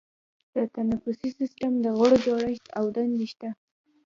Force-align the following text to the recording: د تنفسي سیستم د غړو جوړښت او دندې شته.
د 0.53 0.55
تنفسي 0.75 1.29
سیستم 1.39 1.71
د 1.83 1.85
غړو 1.97 2.17
جوړښت 2.25 2.65
او 2.77 2.85
دندې 2.95 3.25
شته. 3.31 3.49